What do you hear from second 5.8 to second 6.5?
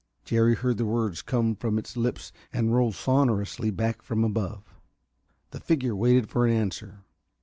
waited for